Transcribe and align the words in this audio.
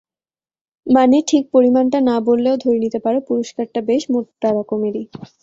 মানে 0.87 1.17
ঠিক 1.29 1.43
পরিমাণটা 1.53 1.99
না 2.09 2.15
বললেও 2.27 2.55
ধরে 2.63 2.77
নিতে 2.83 2.99
পারো 3.05 3.19
পুরস্কারটা 3.27 3.79
বেশ 3.89 4.03
মোটা 4.13 4.49
রকমেরই। 4.57 5.03